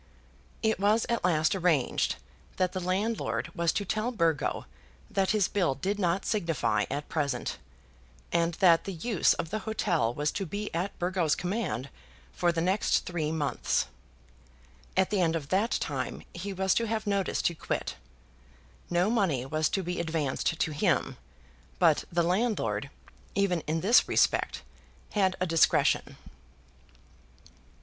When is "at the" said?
14.97-15.21